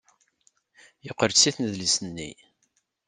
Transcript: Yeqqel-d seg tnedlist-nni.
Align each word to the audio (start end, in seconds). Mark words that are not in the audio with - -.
Yeqqel-d 1.05 1.37
seg 1.41 1.53
tnedlist-nni. 1.55 2.31